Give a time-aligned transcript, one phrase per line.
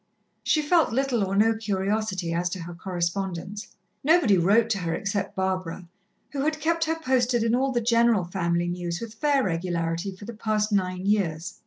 [0.41, 3.67] She felt little or no curiosity as to her correspondence.
[4.03, 5.87] Nobody wrote to her except Barbara,
[6.31, 10.25] who had kept her posted in all the general family news with fair regularity for
[10.25, 11.59] the past nine years.